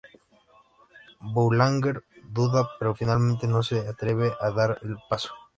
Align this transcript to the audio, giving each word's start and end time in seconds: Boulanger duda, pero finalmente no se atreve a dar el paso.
Boulanger 1.19 2.03
duda, 2.31 2.67
pero 2.79 2.95
finalmente 2.95 3.45
no 3.47 3.61
se 3.61 3.87
atreve 3.87 4.31
a 4.39 4.49
dar 4.49 4.79
el 4.81 4.97
paso. 5.07 5.31